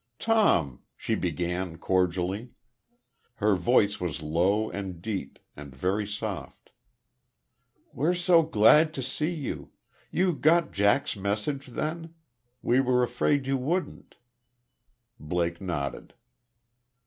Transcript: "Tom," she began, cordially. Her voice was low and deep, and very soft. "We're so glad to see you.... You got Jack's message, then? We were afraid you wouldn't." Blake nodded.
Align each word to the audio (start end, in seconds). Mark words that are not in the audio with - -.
"Tom," 0.17 0.81
she 0.97 1.13
began, 1.13 1.77
cordially. 1.77 2.49
Her 3.35 3.53
voice 3.53 3.99
was 3.99 4.23
low 4.23 4.67
and 4.67 4.99
deep, 4.99 5.37
and 5.55 5.75
very 5.75 6.07
soft. 6.07 6.71
"We're 7.93 8.15
so 8.15 8.41
glad 8.41 8.95
to 8.95 9.03
see 9.03 9.29
you.... 9.29 9.69
You 10.09 10.33
got 10.33 10.71
Jack's 10.71 11.15
message, 11.15 11.67
then? 11.67 12.15
We 12.63 12.79
were 12.79 13.03
afraid 13.03 13.45
you 13.45 13.57
wouldn't." 13.57 14.15
Blake 15.19 15.61
nodded. 15.61 16.15